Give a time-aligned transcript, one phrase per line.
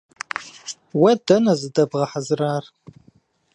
[0.99, 2.63] Уэ дэнэ зыздэбгъэхьэзырар?